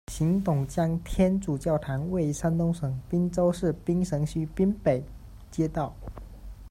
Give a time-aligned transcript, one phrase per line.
[0.07, 5.03] 秦董姜天主教堂，位于山东省滨州市滨城区滨北
[5.51, 5.93] 街道。